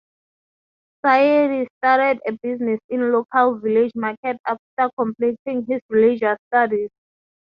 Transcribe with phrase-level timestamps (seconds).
[1.05, 6.89] Sayeedi started a business in a local village market after completing his religious studies.